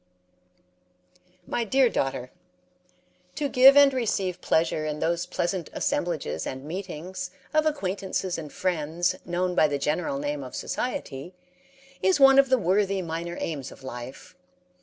My 1.45 1.63
Dear 1.63 1.87
Daughter: 1.87 2.31
To 3.35 3.47
give 3.47 3.77
and 3.77 3.93
receive 3.93 4.41
pleasure 4.41 4.83
in 4.83 4.97
those 4.97 5.27
pleasant 5.27 5.69
assemblages 5.73 6.47
and 6.47 6.63
meetings 6.65 7.29
of 7.53 7.67
acquaintances 7.67 8.39
and 8.39 8.51
friends 8.51 9.15
known 9.25 9.53
by 9.53 9.67
the 9.67 9.77
general 9.77 10.17
name 10.17 10.43
of 10.43 10.55
society, 10.55 11.35
is 12.01 12.19
one 12.19 12.39
of 12.39 12.49
the 12.49 12.57
worthy 12.57 13.03
minor 13.03 13.37
aims 13.39 13.71
of 13.71 13.83
life. 13.83 14.35